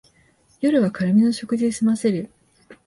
[0.61, 2.31] 夜は軽めの食事ですませる